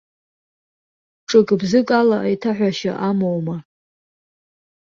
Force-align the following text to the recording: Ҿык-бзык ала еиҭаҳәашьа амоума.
Ҿык-бзык 1.29 1.89
ала 1.99 2.17
еиҭаҳәашьа 2.29 2.93
амоума. 3.09 3.57